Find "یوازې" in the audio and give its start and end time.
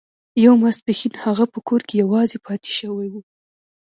2.03-2.37